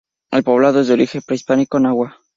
El 0.31 0.43
poblado 0.43 0.79
es 0.81 0.87
de 0.87 0.95
origen 0.95 1.21
prehispánico 1.23 1.79
náhua. 1.79 2.17